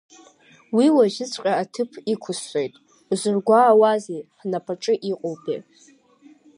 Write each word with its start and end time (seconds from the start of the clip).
Уи 0.75 0.85
уажәыҵәҟьа 0.95 1.53
аҭыԥ 1.61 1.91
иқәсҵоит, 2.13 2.73
узыргәаауазеи, 3.11 4.21
ҳнапаҿы 4.39 4.93
иҟоупеи. 5.11 5.59